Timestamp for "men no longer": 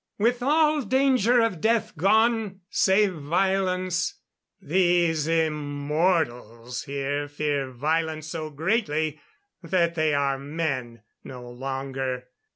10.39-12.29